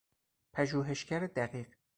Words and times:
پژوهشگر 0.53 1.27
دقیق 1.27 1.75